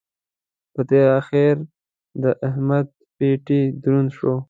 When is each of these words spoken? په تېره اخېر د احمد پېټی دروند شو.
په 0.73 0.81
تېره 0.89 1.11
اخېر 1.21 1.55
د 2.23 2.25
احمد 2.47 2.87
پېټی 3.17 3.61
دروند 3.83 4.09
شو. 4.17 4.33